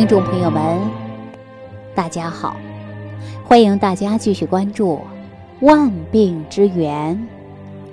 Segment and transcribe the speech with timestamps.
[0.00, 0.80] 听众朋友们，
[1.94, 2.56] 大家好，
[3.44, 4.94] 欢迎大家继续关注
[5.60, 7.28] 《万病之源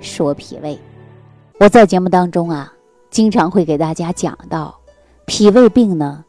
[0.00, 0.74] 说脾胃》。
[1.60, 2.72] 我在节目当中啊，
[3.10, 4.74] 经常会给大家讲到，
[5.26, 6.24] 脾胃病呢，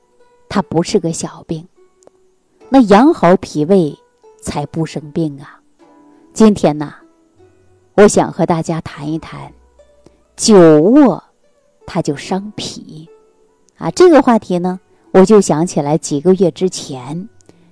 [0.49, 1.65] 它不是个小病，
[2.67, 3.97] 那养好脾胃
[4.41, 5.61] 才不生病啊。
[6.33, 6.93] 今天呢，
[7.93, 9.53] 我想和大家谈一谈，
[10.35, 11.23] 久卧
[11.85, 13.07] 它就伤脾
[13.77, 13.89] 啊。
[13.91, 14.77] 这个话题呢。
[15.11, 17.27] 我就想起来几个月之前，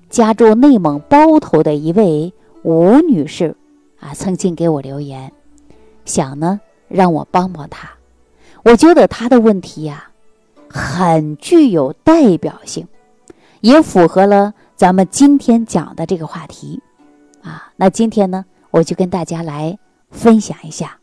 [0.10, 3.56] 家住内蒙包头的一位吴女士，
[4.00, 5.32] 啊，曾经给我留言，
[6.04, 7.90] 想呢让我帮帮她。
[8.64, 10.10] 我觉得她的问题呀，
[10.68, 12.88] 很具有代表性，
[13.62, 16.82] 也符合了咱们今天讲的这个话题，
[17.44, 19.78] 啊，那今天呢，我就跟大家来
[20.10, 20.98] 分享一下。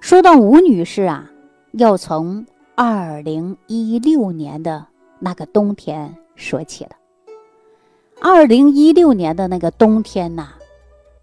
[0.00, 1.30] 说到吴女士啊，
[1.72, 4.89] 要从二零一六年的。
[5.22, 6.92] 那个冬天说起了，
[8.20, 10.54] 二零一六年的那个冬天呐，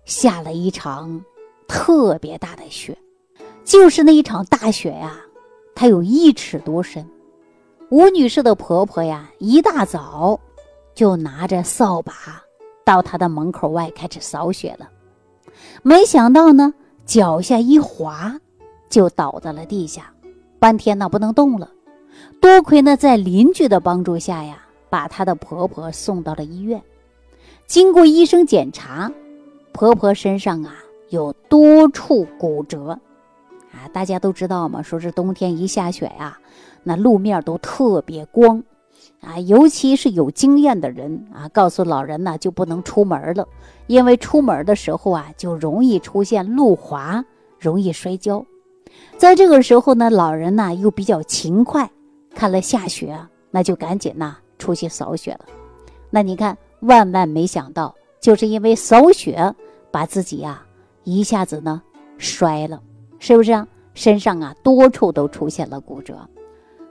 [0.05, 1.19] 下了一场
[1.67, 2.95] 特别大的雪，
[3.63, 5.19] 就是那一场大雪呀，
[5.73, 7.03] 它有一尺多深。
[7.89, 10.39] 吴女士的婆婆呀，一大早
[10.93, 12.13] 就拿着扫把
[12.85, 14.87] 到她的门口外开始扫雪了，
[15.81, 16.71] 没想到呢，
[17.03, 18.39] 脚下一滑，
[18.89, 20.13] 就倒在了地下，
[20.59, 21.71] 半天呢不能动了。
[22.39, 24.57] 多亏呢，在邻居的帮助下呀，
[24.89, 26.81] 把她的婆婆送到了医院。
[27.65, 29.11] 经过医生检查，
[29.73, 30.75] 婆婆身上啊
[31.09, 32.99] 有多处骨折。
[33.71, 36.37] 啊，大家都知道嘛，说是冬天一下雪呀，
[36.83, 38.63] 那路面都特别光。
[39.19, 43.47] 啊，尤其是有经验的人啊，告诉老人呢就不能出门了，
[43.87, 47.25] 因为出门的时候啊就容易出现路滑，
[47.59, 48.45] 容易摔跤。
[49.17, 51.89] 在这个时候呢，老人呢又比较勤快。
[52.37, 55.45] 看了下雪，那就赶紧呐出去扫雪了。
[56.11, 59.51] 那你看，万万没想到，就是因为扫雪，
[59.89, 60.63] 把自己呀
[61.03, 61.81] 一下子呢
[62.19, 62.79] 摔了，
[63.17, 63.67] 是不是啊？
[63.95, 66.15] 身上啊多处都出现了骨折。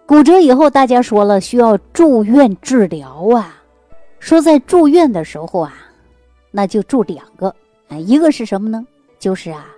[0.05, 3.63] 骨折以后，大家说了需要住院治疗啊。
[4.19, 5.77] 说在住院的时候啊，
[6.51, 7.55] 那就住两个
[7.87, 8.85] 啊，一个是什么呢？
[9.21, 9.69] 就是啊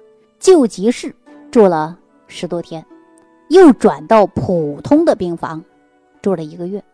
[0.40, 1.14] 救急室
[1.50, 2.82] 住了十多天。
[3.48, 5.64] 又转到普通的病房，
[6.20, 6.84] 住了一个月，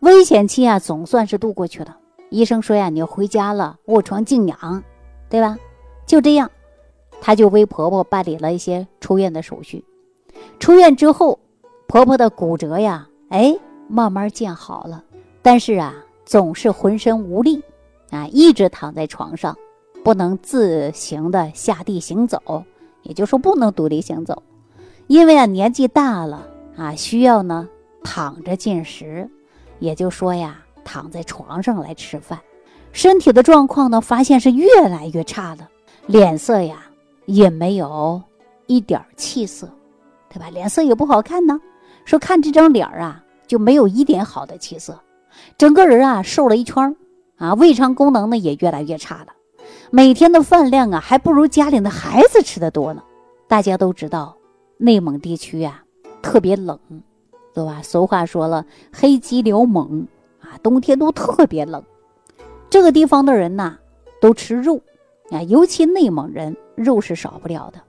[0.00, 1.96] 危险期啊总算是度过去了。
[2.30, 4.82] 医生说呀，你要回家了，卧床静养，
[5.30, 5.56] 对吧？
[6.04, 6.50] 就这样，
[7.20, 9.84] 他就为婆婆办理了一些出院的手续。
[10.58, 11.38] 出院之后，
[11.86, 13.56] 婆婆的骨折呀，哎，
[13.88, 15.04] 慢慢见好了，
[15.42, 15.94] 但是啊，
[16.24, 17.62] 总是浑身无力，
[18.10, 19.56] 啊，一直躺在床上，
[20.02, 22.64] 不能自行的下地行走，
[23.02, 24.42] 也就是说不能独立行走。
[25.08, 26.46] 因为啊年纪大了
[26.76, 27.66] 啊，需要呢
[28.04, 29.28] 躺着进食，
[29.78, 32.38] 也就说呀躺在床上来吃饭，
[32.92, 35.66] 身体的状况呢发现是越来越差了，
[36.06, 36.82] 脸色呀
[37.24, 38.22] 也没有
[38.66, 39.66] 一点气色，
[40.28, 40.50] 对吧？
[40.50, 41.58] 脸色也不好看呢。
[42.04, 44.98] 说看这张脸啊就没有一点好的气色，
[45.56, 46.94] 整个人啊瘦了一圈
[47.38, 49.28] 啊，胃肠功能呢也越来越差了，
[49.90, 53.02] 每天的饭量啊还不如家里的孩子吃的多呢。
[53.46, 54.37] 大家都知道。
[54.78, 55.82] 内蒙地区呀，
[56.22, 56.78] 特别冷，
[57.52, 57.82] 对吧？
[57.82, 60.06] 俗话说了，黑吉辽猛
[60.40, 61.82] 啊，冬天都特别冷。
[62.70, 63.76] 这个地方的人呐，
[64.20, 64.80] 都吃肉
[65.30, 67.80] 啊，尤其内蒙人，肉是少不了的。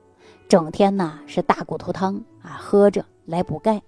[0.47, 3.81] 整天呐是大骨头汤啊，喝着来补钙。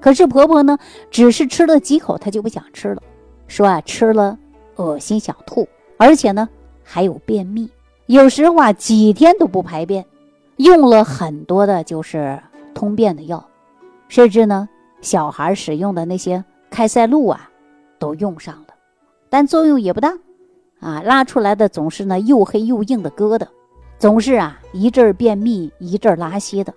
[0.00, 0.78] 可是婆婆呢，
[1.10, 3.02] 只是吃了几口，她就不想吃了，
[3.48, 4.38] 说啊，吃了
[4.76, 5.66] 恶心想吐，
[5.96, 6.46] 而且呢
[6.82, 7.70] 还有便秘，
[8.04, 10.04] 有时候啊几天都不排便。
[10.56, 12.40] 用了很多的就是
[12.74, 13.44] 通便的药，
[14.08, 14.68] 甚至呢，
[15.00, 17.50] 小孩使用的那些开塞露啊，
[17.98, 18.74] 都用上了，
[19.28, 20.12] 但作用也不大，
[20.80, 23.46] 啊，拉出来的总是呢又黑又硬的疙瘩，
[23.98, 26.72] 总是啊一阵便秘一阵拉稀的，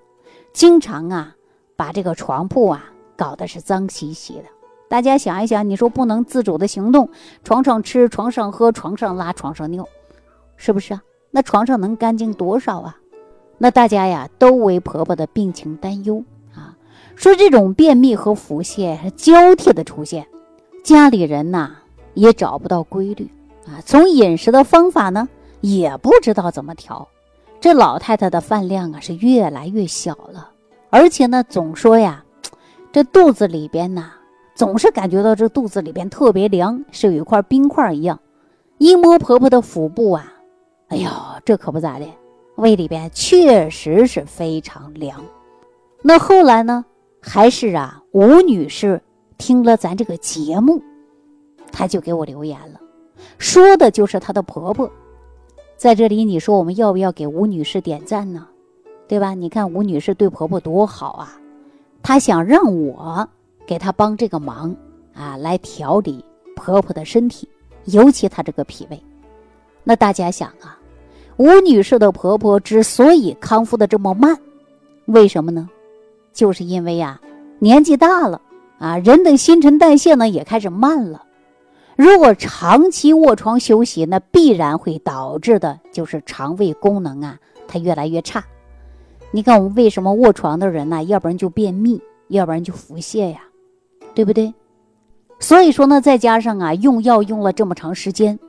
[0.54, 1.36] 经常啊
[1.76, 4.46] 把这个床铺啊搞得是脏兮兮的。
[4.90, 7.10] 大家想一想，你说不能自主的行动，
[7.44, 9.86] 床上吃，床上喝，床上拉，床上尿，
[10.56, 11.04] 是不是啊？
[11.30, 12.98] 那床上能干净多少啊？
[13.58, 16.24] 那大家呀都为婆婆的病情担忧
[16.54, 16.78] 啊，
[17.16, 20.28] 说这种便秘和腹泻是交替的出现，
[20.84, 21.78] 家里人呐
[22.14, 23.30] 也找不到规律
[23.66, 25.28] 啊，从饮食的方法呢
[25.62, 27.08] 也不知道怎么调，
[27.60, 30.52] 这老太太的饭量啊是越来越小了，
[30.90, 32.24] 而且呢总说呀，
[32.92, 34.12] 这肚子里边呐
[34.54, 38.20] 总是感觉到这肚子里边特别凉，是有一块冰块一样，
[38.78, 40.32] 一摸婆婆的腹部啊，
[40.90, 41.10] 哎呦
[41.44, 42.06] 这可不咋的。
[42.58, 45.24] 胃里边确实是非常凉，
[46.02, 46.86] 那后来呢？
[47.22, 49.02] 还是啊，吴女士
[49.38, 50.82] 听了咱这个节目，
[51.72, 52.80] 她就给我留言了，
[53.38, 54.90] 说的就是她的婆婆。
[55.76, 58.48] 在这里，你说我们要不要给吴女士点赞呢？
[59.08, 59.34] 对吧？
[59.34, 61.40] 你看吴女士对婆婆多好啊，
[62.02, 63.28] 她想让我
[63.66, 64.76] 给她帮这个忙
[65.14, 66.24] 啊，来调理
[66.56, 67.50] 婆婆的身体，
[67.86, 69.00] 尤其她这个脾胃。
[69.84, 70.77] 那大家想啊，
[71.38, 74.36] 吴女士的婆婆之所以康复的这么慢，
[75.06, 75.70] 为什么呢？
[76.34, 77.20] 就是因为呀，
[77.60, 78.42] 年纪大了
[78.80, 81.24] 啊，人的新陈代谢呢也开始慢了。
[81.96, 87.38] 如果长期卧床休息，那必然会导致的就是肠胃功能啊，
[87.68, 88.44] 它越来越差。
[89.30, 91.04] 你看我们为什么卧床的人呢？
[91.04, 93.42] 要不然就便秘，要不然就腹泻呀，
[94.16, 94.52] 对不对？
[95.40, 98.40] 所以说呢，再加上啊，用药用了这么长时间，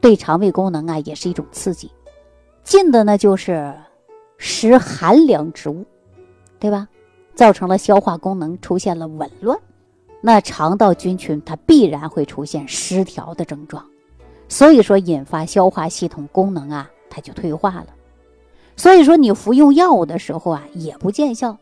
[0.00, 1.90] 对肠胃功能啊也是一种刺激。
[2.64, 3.72] 进的呢就是
[4.38, 5.84] 食寒凉之物，
[6.58, 6.88] 对吧？
[7.34, 9.58] 造成了消化功能出现了紊乱，
[10.20, 13.84] 那肠道菌群它必然会出现失调的症状，
[14.48, 17.86] 所以说引发消化系统功能啊，它就退化了。
[18.76, 21.58] 所以说你服用药物的时候啊，也不见效，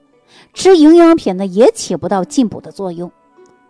[0.55, 3.11] 吃营养品呢也起不到进补的作用，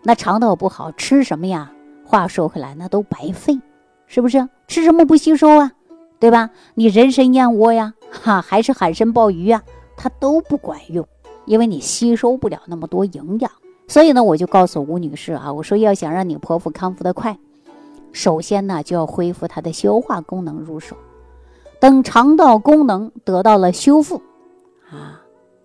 [0.03, 1.73] 那肠道不好吃什么呀？
[2.05, 3.59] 话说回来，那都白费，
[4.07, 4.49] 是不是？
[4.69, 5.73] 吃什么不吸收啊？
[6.23, 6.51] 对吧？
[6.75, 9.61] 你人参燕窝呀，哈，还是海参鲍鱼呀，
[9.97, 11.05] 它都不管用。
[11.47, 13.51] 因为你吸收不了那么多营养，
[13.89, 17.37] 所以呢，我就告诉吴女士啊，我说要想让你婆婆康复的快，
[18.13, 20.97] 首先呢就要恢复她的消化功能入手。
[21.81, 24.23] 等肠道功能得到了修复，
[24.89, 25.21] 啊，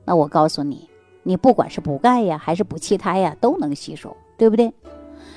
[0.05, 0.89] 那我告诉你，
[1.21, 4.73] 你不管是补钙呀，还是补气胎呀，都能吸收，对不对？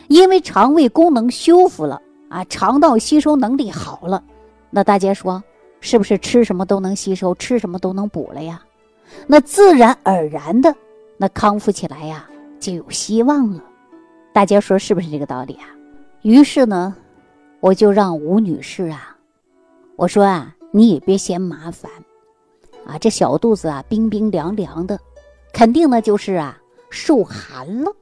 [0.08, 2.00] 因为肠胃功能修复了
[2.30, 4.24] 啊，肠道吸收能力好了，
[4.70, 5.42] 那大家说
[5.80, 8.62] 是不是吃什么都能吸收，吃什么都能补了呀？
[9.26, 10.74] 那自然而然的，
[11.16, 12.28] 那康复起来呀
[12.60, 13.64] 就有希望了。
[14.32, 15.66] 大家说是不是这个道理啊？
[16.22, 16.94] 于是呢，
[17.58, 19.16] 我就让吴女士啊，
[19.96, 21.90] 我说啊，你也别嫌麻烦，
[22.86, 25.00] 啊，这小肚子啊冰冰凉凉的，
[25.52, 26.56] 肯定呢就是啊
[26.90, 27.92] 受寒了。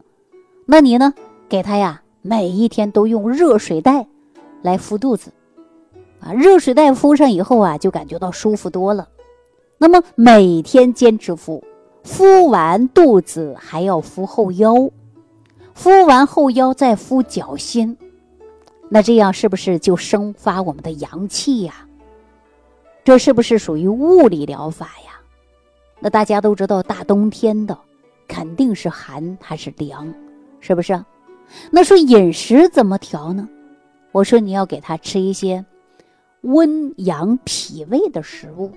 [0.66, 1.14] 那你呢，
[1.48, 4.06] 给她呀每一天都用热水袋
[4.60, 5.32] 来敷肚子，
[6.20, 9.08] 啊，热水袋敷上以后啊，就感觉到舒服多了。
[9.78, 11.62] 那么每天坚持敷，
[12.02, 14.90] 敷完肚子还要敷后腰，
[15.74, 17.96] 敷完后腰再敷脚心，
[18.88, 21.86] 那这样是不是就生发我们的阳气呀？
[23.04, 25.12] 这是不是属于物理疗法呀？
[26.00, 27.78] 那大家都知道，大冬天的
[28.26, 30.12] 肯定是寒还是凉，
[30.60, 31.00] 是不是？
[31.70, 33.48] 那说饮食怎么调呢？
[34.12, 35.64] 我说你要给他吃一些
[36.42, 38.70] 温阳脾胃的食物。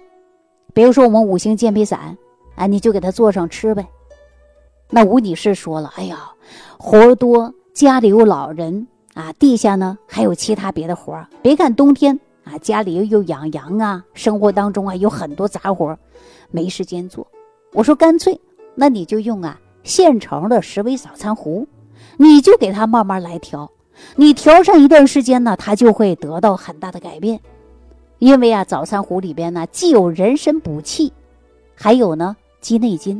[0.73, 2.17] 比如说我们五行健脾散，
[2.55, 3.87] 啊，你就给他做上吃呗。
[4.89, 6.31] 那吴女士说了：“哎呀，
[6.77, 15.97] 活多，家里有老人啊，地下呢还有其他别的活儿别看冬天啊，家里又又养羊啊，生活当中啊有很多杂活
[16.49, 17.25] 没时间做。
[17.73, 18.39] 我说干脆，
[18.75, 21.67] 那你就用啊现成的十味早餐壶，
[22.17, 23.71] 你就给他慢慢来调。
[24.15, 27.39] 你调上一段时间呢，他就会得到很大的改变。”
[28.19, 31.11] 因为啊，早餐壶里边呢，既有人参补气，
[31.73, 33.19] 还有呢鸡内金，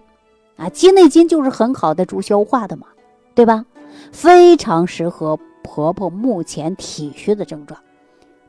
[0.58, 2.86] 啊，鸡内金就是很好的助消化的嘛，
[3.34, 3.66] 对吧？
[4.12, 7.80] 非常适合婆婆目前体虚的症状。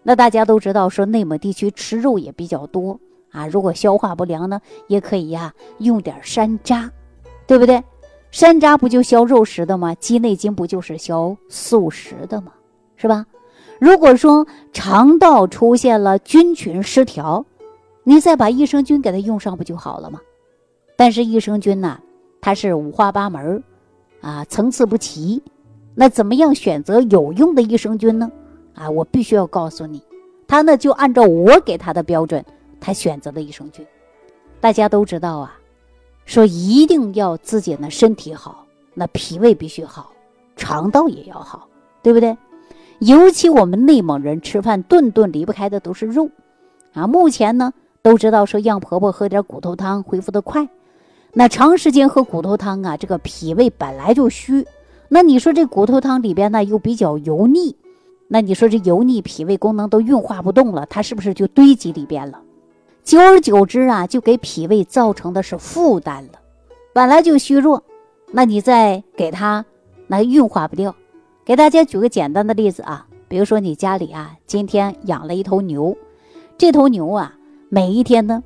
[0.03, 6.91] 那大家都知道，说内蒙地区吃肉也比较多啊，如果消化不良呢，也可以呀用点山楂，
[7.47, 7.83] 对不对？
[8.33, 9.95] 山楂不就消肉食的吗？
[9.97, 12.51] 鸡内金不就是消素食的吗？
[12.97, 13.27] 是吧？
[13.79, 17.45] 如果说肠道出现了菌群失调，
[18.05, 20.19] 你再把益生菌给它用上不就好了吗？
[20.97, 22.01] 但是益生菌呢，
[22.41, 23.63] 它是五花八门
[24.23, 25.43] 啊，层次不齐。
[25.95, 28.33] 那怎么样选择有用的益生菌呢？
[28.75, 30.03] 啊，我必须要告诉你，
[30.49, 32.43] 他呢就按照我给他的标准，
[32.81, 33.87] 他选择的益生菌。
[34.59, 35.59] 大家都知道啊，
[36.25, 38.65] 说一定要自己呢身体好，
[38.95, 40.13] 那脾胃必须好，
[40.57, 41.69] 肠道也要好，
[42.03, 42.37] 对不对？
[43.01, 46.31] 尤其我们内蒙人吃饭顿顿离不开的都是肉，
[46.93, 50.69] 啊，目前呢都知道说让婆婆喝点骨头汤恢复的快，
[51.33, 54.65] 那长时间喝骨头汤啊，这个脾胃本来就虚，
[55.09, 57.75] 那你说这骨头汤里边呢又比较油腻，
[58.29, 62.41] 那你说这油腻脾胃功能都运化不动了，它是不是就堆积里边了？
[63.05, 66.33] 久而久之啊，就给脾胃造成的是负担了，
[66.93, 67.83] 本来就虚弱，
[68.31, 69.65] 那你再给它，
[70.07, 70.95] 那运化不掉。
[71.45, 75.97] 给大家举个简单的例子啊，比如说你家里啊，今天养了一头牛，
[76.57, 77.35] 这头牛啊，
[77.69, 78.43] 每一天呢，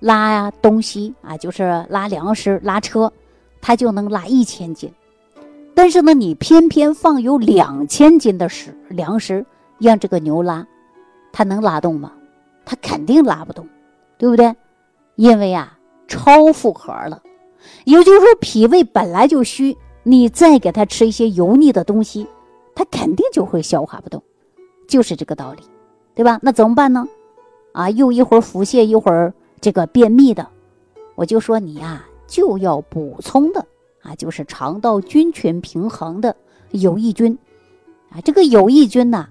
[0.00, 3.12] 拉呀东西啊，就是拉粮食、拉车，
[3.60, 4.92] 它就能拉一千斤。
[5.74, 9.46] 但是呢，你偏偏放有两千斤的食粮食
[9.78, 10.66] 让这个牛拉，
[11.32, 12.12] 它能拉动吗？
[12.64, 13.66] 它肯定拉不动，
[14.22, 14.54] 对不对？
[15.16, 15.76] 因为啊，
[16.06, 17.20] 超负荷了。
[17.84, 22.28] 也就是说，脾胃本来就虚，你再给他吃一些油腻的东西，
[22.72, 24.22] 他肯定就会消化不动，
[24.86, 25.62] 就是这个道理，
[26.14, 26.38] 对吧？
[26.40, 27.08] 那怎么办呢？
[27.72, 30.46] 啊，又一会儿腹泻，一会儿这个便秘的，
[31.16, 33.66] 我就说你呀，就要补充的
[34.02, 36.36] 啊，就是肠道菌群平衡的
[36.70, 37.36] 有益菌
[38.10, 38.20] 啊。
[38.20, 39.30] 这个有益菌呢，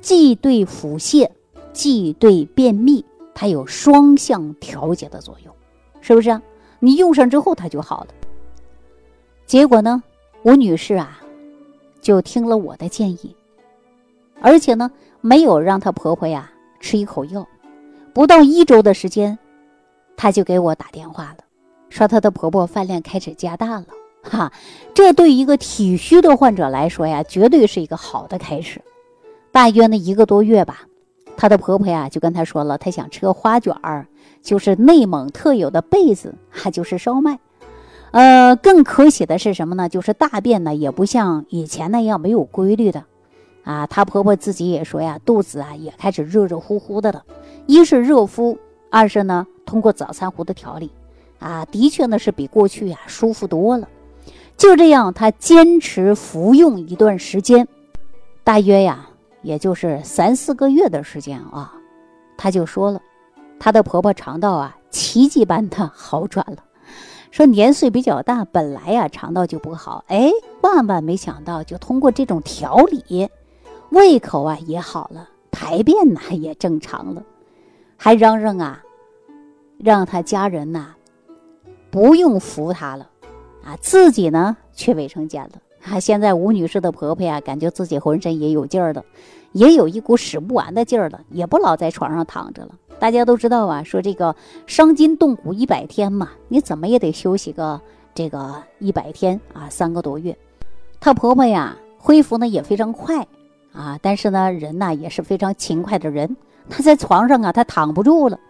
[0.00, 1.30] 既对腹泻，
[1.72, 5.54] 既对便秘，它有双向调节的作用，
[6.00, 6.30] 是不是？
[6.30, 6.40] 啊
[6.80, 8.08] 你用上之后，它就好了。
[9.46, 10.02] 结果呢，
[10.42, 11.18] 吴女士啊，
[12.02, 13.34] 就听了我的建议，
[14.42, 14.90] 而且呢，
[15.22, 17.46] 没有让她婆婆呀吃一口药。
[18.12, 19.38] 不到一周的时间，
[20.14, 21.38] 她就给我打电话了，
[21.88, 23.86] 说她的婆婆饭量开始加大了。
[24.22, 24.52] 哈，
[24.92, 28.78] 这对一个体虚的患者来说呀，绝对是一个好的开始。
[29.52, 30.82] 大约呢一个多月吧，
[31.36, 34.06] 她的婆婆呀就跟她说了，她想吃个花卷儿，
[34.42, 37.38] 就是内蒙特有的被子，哈，就是烧麦。
[38.12, 39.88] 呃，更可喜的是什么呢？
[39.88, 43.04] 就是大便呢也不像以前那样没有规律的，
[43.64, 47.24] 啊，她婆婆自己也说呀，肚子啊也开始热热乎乎的了。
[47.66, 48.56] 一是热敷，
[48.88, 50.92] 二是呢通过早餐壶的调理，
[51.40, 53.88] 啊，的确呢是比过去呀舒服多了。
[54.56, 57.66] 就这样，她坚持服用一段时间，
[58.44, 59.08] 大约呀
[59.44, 61.74] 也就是三四个月的时间啊，
[62.36, 63.00] 她就说了，
[63.60, 66.64] 她的婆婆肠道啊奇迹般的好转了。
[67.30, 70.30] 说年岁比较大，本来呀肠道就不好，哎，
[70.62, 73.28] 万万没想到，就通过这种调理，
[73.90, 77.22] 胃口啊也好了，排便呢也正常了，
[77.96, 78.82] 还嚷嚷啊，
[79.78, 80.94] 让他家人呐
[81.90, 83.10] 不用扶他了，
[83.64, 85.50] 啊，自己呢去卫生间了。
[85.84, 89.04] 啊，现在吴女士的婆婆呀，感觉自己浑身也有劲儿了，
[89.52, 92.74] 也有一股使不完的劲儿了，也不老在床上躺着了。
[92.98, 94.34] 大家都知道啊，说这个
[94.66, 97.78] 伤筋动骨一百天嘛，你怎么也得休息个
[98.14, 100.34] 这个一百天啊，三个多月。
[101.00, 103.26] 她婆婆呀，恢复呢也非常快
[103.72, 106.34] 啊，但是呢，人呢也是非常勤快的人。
[106.70, 108.40] 她在床上啊，她躺不住了，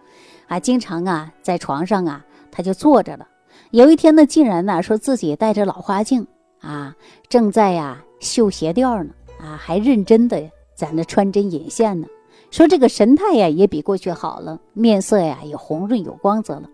[0.47, 3.27] 啊，经常啊在床上啊，她就坐着了。
[3.71, 6.25] 有一天呢，竟然呢说自己戴着老花镜
[6.65, 6.95] 啊，
[7.29, 10.41] 正在呀绣鞋垫呢，啊，还认真的
[10.73, 12.07] 在那穿针引线呢。
[12.49, 16.69] 说这个神态呀，也比过去好了，面色呀也红润有光泽了。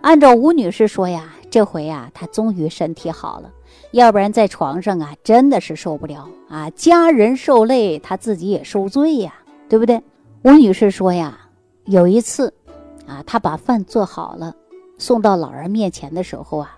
[0.00, 3.52] 按照吴女士说呀，这回呀，她终于身体好了，
[3.92, 6.68] 要不然在床上啊，真的是受不了啊。
[6.70, 9.32] 家人受累，她自己也受罪呀，
[9.68, 10.02] 对不对？
[10.42, 11.38] 吴女士说呀，
[11.84, 12.52] 有一次，
[13.06, 14.52] 啊，她把饭做好了，
[14.98, 16.76] 送到老人面前的时候啊，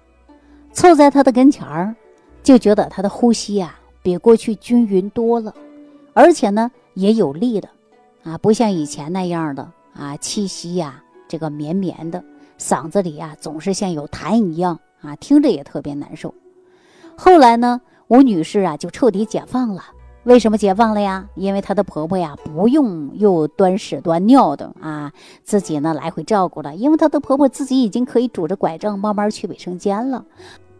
[0.73, 1.95] 凑在他的跟前儿，
[2.45, 5.53] 就觉得他的呼吸呀，比过去均匀多了，
[6.13, 7.69] 而且呢，也有力的。
[8.23, 12.23] 啊，不像以前那样的啊，气息呀，这个绵绵的，
[12.59, 16.35] 嗓子里呀总是像有痰一样啊，听着也特别难受。
[17.17, 19.83] 后来呢，吴女士啊就彻底解放了。
[20.25, 21.29] 为什么解放了呀？
[21.35, 26.75] 因为她的婆婆呀不用又端屎端尿的啊，自己呢来回照顾了。
[26.75, 30.25] 因为她的婆婆自己已经可以拄着拐杖慢慢去卫生间了。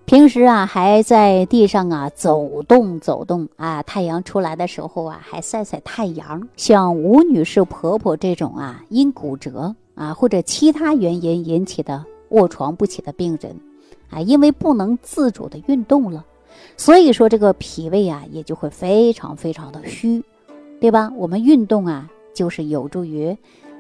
[0.07, 6.47] 平时啊，还在地上啊走动走动啊，太阳出来的时候啊，还晒晒太阳。
[6.57, 13.57] 像吴女士婆婆这种啊，因骨折啊或者其他原因引起的卧床不起的病人，
[14.11, 16.23] 啊，因为不能自主的运动了，
[16.77, 20.23] 所以说这个脾胃啊也就会非常非常的虚，
[20.81, 21.11] 对吧？
[21.17, 23.31] 我们运动啊，就是有助于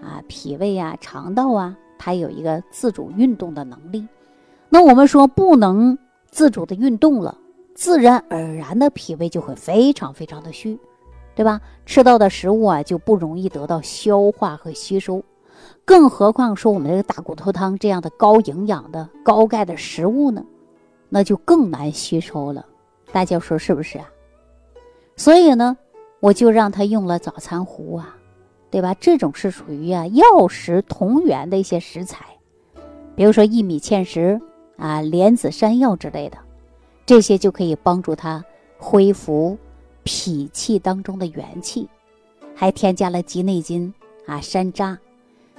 [0.03, 4.09] 啊脾胃啊肠道啊，它有一个自主运动的能力。
[4.71, 5.99] 那我们说不能。
[6.35, 7.39] 自主的运动了，
[7.77, 10.77] 自然而然的脾胃就会非常非常的虚，
[11.37, 11.61] 对吧？
[11.87, 15.23] 吃到的食物啊就不容易得到消化和吸收，
[15.85, 20.45] 更何况说我们这个大骨头汤这样的高营养的高钙的食物呢，
[21.09, 22.67] 那就更难吸收了。
[23.13, 24.11] 大家说是不是啊？
[25.15, 25.77] 所以呢，
[26.19, 28.17] 我就让他用了早餐壶啊，
[28.73, 28.93] 对吧？
[28.95, 32.27] 这种是属于啊药食同源的一些食材，
[33.15, 34.41] 比如说薏米芡实。
[34.77, 36.39] 啊，莲子、山药之类的，
[37.07, 38.45] 这些就可以帮助他
[38.79, 39.57] 恢复
[40.03, 41.89] 脾气当中的元气，
[42.55, 43.93] 还添加了鸡内金
[44.27, 44.97] 啊、山楂。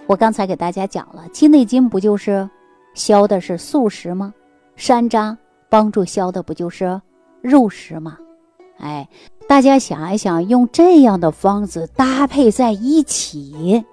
[0.08, 2.50] 我刚才给大家讲了，鸡内金不就是
[2.94, 4.34] 消的是素食吗？
[4.76, 5.36] 山楂
[5.70, 7.02] 帮助消的不就是
[7.42, 8.18] 肉食吗？
[8.78, 9.08] 哎，
[9.48, 13.84] 大家想一想，用这样的方子搭配在一起，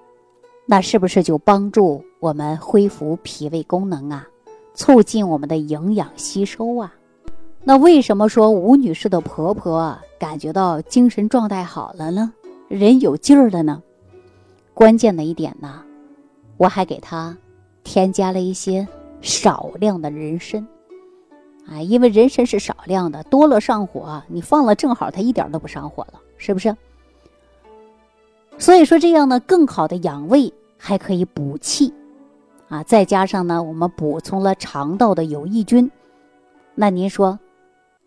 [0.67, 4.27] 那是不是就帮助我们恢复脾胃功能啊？
[4.73, 6.93] 促进我们的营养吸收啊！
[7.63, 12.33] 那为什么说吴女士的婆婆感觉到精神状态好了呢？
[12.67, 13.81] 人有劲儿了呢？
[14.73, 15.81] 关键的一点呢，
[16.57, 17.37] 我还给她
[17.83, 18.87] 添加了一些
[19.21, 20.67] 少量的人参。
[21.65, 26.75] 啊，因为人参是少量的，多了上火，你放了正好，它一点都不上火了，是不是？
[28.57, 31.93] 所以说这样呢，更好的养胃，还可以补气，
[32.73, 35.91] 啊，再加上呢，我们补充了肠道的有益菌，
[36.73, 37.37] 那您说，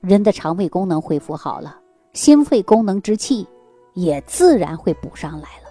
[0.01, 1.79] 人的肠胃功能恢复好了，
[2.15, 3.47] 心肺功能之气
[3.95, 5.71] 也自然会补上来了，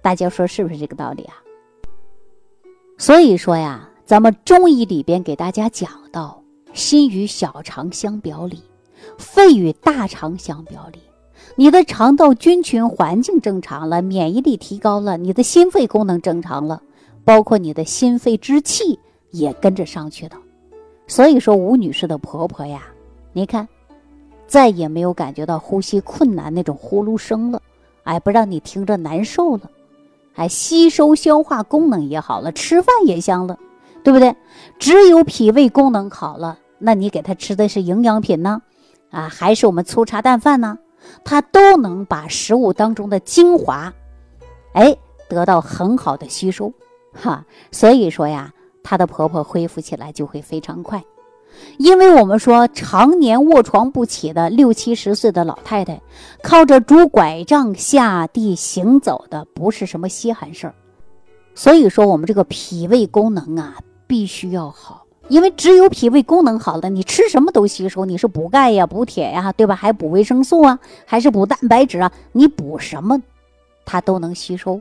[0.00, 1.34] 大家说是不是这个道理啊？
[2.96, 6.40] 所以说呀，咱们中医里边给大家讲到。
[6.72, 8.62] 心与小肠相表里，
[9.16, 10.98] 肺与大肠相表里。
[11.54, 16.82] 你的肠道菌群环境正常了，免疫力提高了，你的心肺功能正常了，
[17.26, 18.96] 包括你的心肺之气
[19.32, 20.36] 也跟着上去了。
[21.08, 22.84] 所以说，吴女士的婆婆呀，
[23.32, 23.66] 你看，
[24.46, 27.60] 再也没有感觉到呼吸困难那种呼噜声了，
[28.04, 29.68] 哎，不让你听着难受了，
[30.36, 33.58] 哎，吸收消化功能也好了，吃饭也香了，
[34.04, 34.34] 对不对？
[34.78, 36.60] 只有脾胃功能好了。
[36.78, 38.62] 那你给他吃的是营养品呢，
[39.10, 40.78] 啊，还是我们粗茶淡饭呢？
[41.24, 43.92] 他都能把食物当中的精华，
[44.72, 44.96] 哎，
[45.28, 46.72] 得到很好的吸收，
[47.16, 47.44] 哈。
[47.72, 51.02] 所以说呀，她的婆婆恢复起来就会非常快。
[51.78, 56.02] 因为我们说，常年卧床不起的六七十岁的老太太，
[56.42, 60.74] 靠着拄拐杖下地行走的，不是什么稀罕事儿。
[61.54, 65.06] 所以说，我们这个脾胃功能啊，必须要好。
[65.28, 68.04] 因为只有脾胃功能好了，你吃什么都吸收。
[68.04, 69.74] 你是补钙呀、补铁呀，对吧？
[69.74, 72.12] 还补维生素啊，还是补蛋白质啊？
[72.32, 73.20] 你补什么，
[73.86, 74.80] 它都能吸收。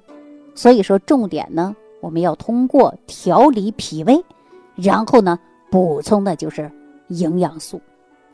[0.53, 1.73] 所以说，重点呢，
[2.05, 4.24] 我们要通过调理脾胃，
[4.75, 5.39] 然后呢，
[5.71, 6.71] 补充的就是
[7.07, 7.81] 营养素，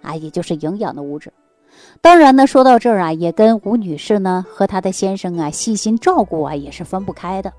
[0.02, 1.32] 啊，也就是营养的物质。
[2.02, 7.54] 当然呢，说到这儿啊，也跟吴女士呢和她的先生啊细心照顾啊，也是分不开的。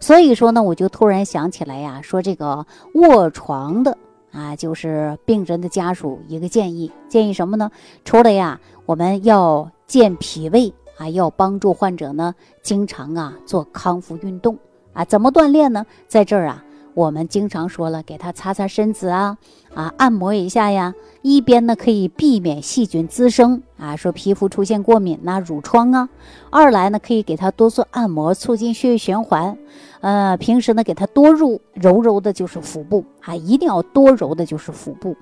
[0.00, 3.98] 所以说呢，我就突然想起来呀，说这个卧床的
[4.32, 7.70] 啊，就是病人的家属一个建议，建议什么呢？
[8.02, 14.56] 除了呀，我们要健脾胃啊，要帮助患者呢，经常啊做康复运动
[14.92, 15.86] 啊，怎么锻炼呢？
[16.08, 16.64] 在这儿啊。
[16.92, 19.38] 我们经常说了，给他擦擦身子啊，
[19.74, 20.92] 啊，按摩一下呀。
[21.22, 26.08] 一边呢可以避免细菌滋生啊，说皮肤出现过敏呐、褥疮啊；
[26.50, 29.56] 二来呢可以给他多做按摩，促进血液循环。
[30.00, 35.16] 呃，平时呢给他多揉揉揉的，就是腹部啊，一定要多揉的就是腹部，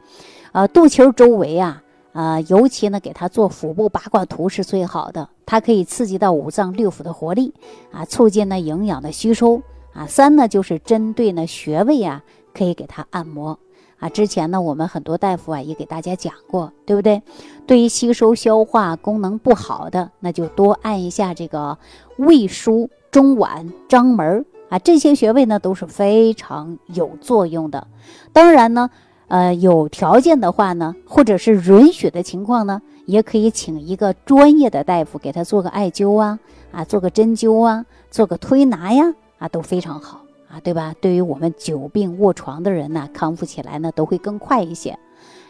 [0.52, 7.54] 呃，肚脐周围啊，呃，尤其呢给他做腹部八卦图是最好的，它可以刺激到五脏六腑的活力
[7.92, 9.62] 啊，促进呢营养的吸收。
[9.94, 12.22] 啊，三呢就是针对呢穴位啊，
[12.54, 13.58] 可以给他按摩
[13.98, 14.08] 啊。
[14.08, 17.22] 之前呢，我们很多大夫啊也给大家讲过，对不对？
[17.66, 21.78] 对于吸收消化功能不好的，那就多按一下这个
[22.16, 27.88] 胃腧、中脘、章门啊，这些穴位呢都是非常有作用的。
[28.32, 28.90] 当然呢，
[29.28, 36.38] 呃，有条件的话呢，或者是允许的情况呢，也可以请一个专业的大夫给他做个艾灸啊，
[36.72, 39.14] 啊，做个针灸啊，做个推拿呀。
[39.38, 40.92] 啊，都非常好啊，对吧？
[41.00, 44.98] 对于我们久病卧床的人呢，康复起来呢都会更快一些，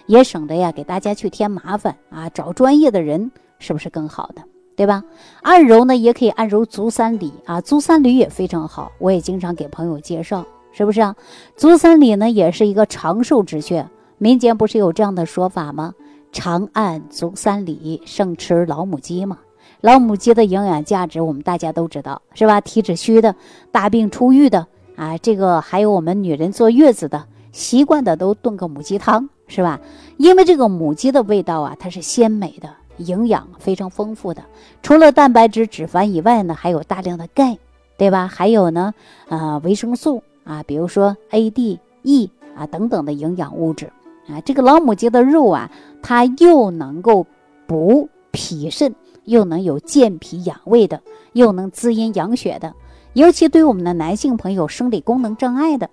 [0.05, 4.43] 也省得呀给大家去添麻烦啊，找专业的人是不是更好的，
[4.77, 5.03] 对吧？
[5.41, 10.45] 按揉呢也可以按揉足三里啊，足三里也非常好，我也经常给朋友介绍，
[10.79, 11.17] 是不是啊？
[11.57, 15.93] 足三里呢也是一个长寿之穴，民间不是有这样的说法吗？
[16.31, 19.39] 长按足三里胜吃老母鸡嘛？
[19.81, 22.61] 老母鸡的营养价值，我们大家都知道，是吧？
[22.61, 23.35] 体质虚的、
[23.73, 29.81] 大病初愈的啊，这个还有我们女人坐月子的，习惯的都炖个母鸡汤，是吧？
[30.17, 34.45] 因为这个母鸡的味道啊，它是鲜美的，营养非常丰富的。
[34.81, 37.59] 除了蛋白质、脂肪以外呢，还有大量的钙，
[37.97, 38.29] 对吧？
[38.29, 38.95] 还有呢，
[39.29, 43.93] 呃，维生素啊，比如说 A、D、E 啊等等的营养物质
[44.27, 44.41] 啊。
[44.41, 45.71] 这个老母鸡的肉啊，
[46.03, 47.27] 它又能够
[47.67, 48.93] 补脾肾。
[49.25, 51.03] 又能有健脾养胃的，
[51.35, 52.75] 又能滋阴养血的，
[53.13, 55.91] 尤其对我们的男性朋友生理功能障碍的，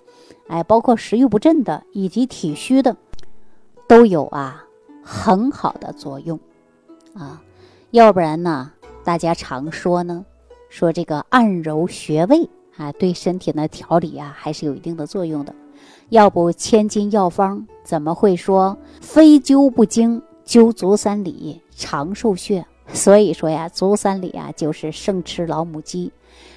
[0.48, 2.96] 哎，包括食欲不振的以及体虚的，
[3.90, 4.64] 都有啊
[5.04, 6.40] 很好的作用
[7.14, 7.42] 啊。
[7.92, 8.72] 要不然呢，
[9.04, 10.26] 大家常说呢，
[10.70, 15.54] 说这个按揉穴位啊，对身体的调理啊还是有一定的作用的。
[16.10, 22.66] 要不千金药方怎么会说非灸不精，灸足三里长寿穴？
[22.94, 26.12] 所以说呀，足三里啊，就是胜吃老母鸡。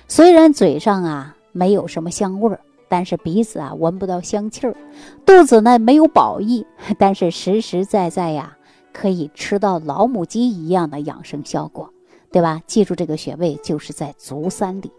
[0.06, 4.76] 虽然嘴上啊没有什么香味儿，但是鼻子啊闻不到香气儿，
[5.24, 6.66] 肚子呢没有饱意，
[6.98, 8.56] 但是实实在在呀
[8.92, 11.90] 可以吃到老母鸡一样的养生效果，
[12.30, 12.60] 对吧？
[12.66, 14.92] 记住这个穴位就是在足三里。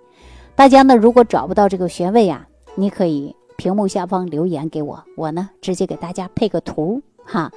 [0.60, 2.46] 大家呢，如果找不到这个穴位啊，
[2.76, 7.50] 你可以屏幕下方留言给我，我呢直接给大家配个图哈。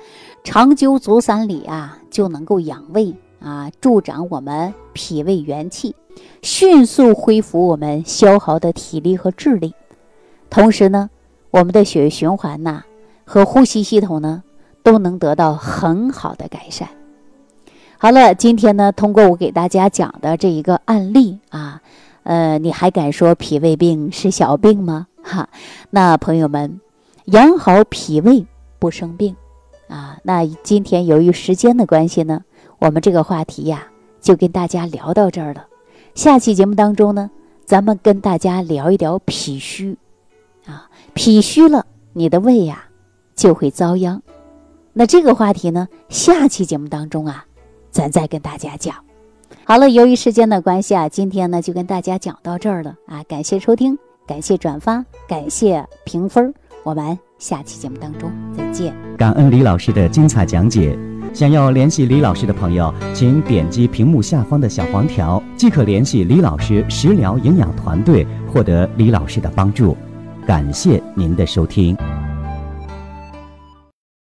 [0.44, 5.96] 长灸足三里啊，就能够养胃啊，助长我们脾胃元气，
[6.42, 9.74] 迅速恢复我们消耗的体力和智力。
[10.48, 11.10] 同时呢，
[11.50, 12.84] 我们的血液循环呐
[13.24, 14.44] 和呼吸系统呢
[14.84, 16.88] 都能得到很好的改善。
[17.98, 21.82] 好了，今天呢，通过我给大家讲的这一个案例啊。
[22.24, 25.06] 呃，你还敢说脾胃病是小病吗？
[25.22, 25.48] 哈，
[25.90, 26.80] 那朋友们，
[27.26, 28.46] 养好脾胃
[28.78, 29.34] 不生病
[29.88, 30.18] 啊。
[30.22, 32.42] 那今天由于时间的关系呢，
[32.78, 33.86] 我们这个话题呀
[34.20, 35.66] 就跟大家聊到这儿了。
[36.14, 37.30] 下期节目当中呢，
[37.64, 39.96] 咱们跟大家聊一聊脾虚
[40.66, 42.84] 啊，脾虚了，你的胃呀
[43.34, 44.22] 就会遭殃。
[44.92, 47.44] 那这个话题呢，下期节目当中啊，
[47.90, 48.94] 咱再跟大家讲。
[49.64, 53.22] 好了，由于时间的关系啊，今天呢就跟大家讲到这儿了啊！
[53.28, 58.94] 感谢收听，感谢转发，感谢评分，我们下期节目当中再见。
[59.16, 60.98] 感恩李老师的精彩讲解。
[61.32, 69.96] 想要联系李老师的朋友，请点击屏幕下方的小黄条，即可联系李老师食疗营养团队，获得李老师的帮助。
[70.46, 71.96] 感谢您的收听。